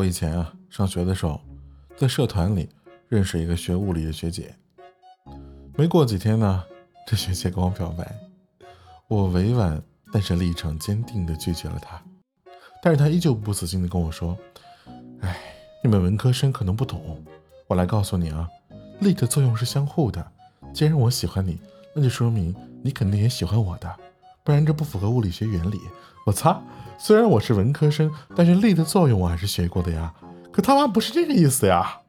[0.00, 1.38] 我以前啊上学的时候，
[1.94, 2.70] 在社团里
[3.10, 4.54] 认识一个学物理的学姐。
[5.76, 6.64] 没过几天呢，
[7.06, 8.10] 这学姐跟我表白，
[9.08, 9.78] 我委婉
[10.10, 12.02] 但是立场坚定地拒绝了她。
[12.82, 14.34] 但是她依旧不死心地跟我说
[15.20, 15.36] ：“哎，
[15.84, 17.22] 你们文科生可能不懂，
[17.66, 18.48] 我来告诉你啊，
[19.00, 20.26] 力的作用是相互的。
[20.72, 21.60] 既然我喜欢你，
[21.94, 23.96] 那就说明你肯定也喜欢我的，
[24.42, 25.80] 不然这不符合物理学原理。”
[26.26, 26.60] 我擦！
[26.98, 30.12] 虽然我是文科生，但是力的作用我还是学过的呀。
[30.52, 32.00] 可他妈不是这个意思呀！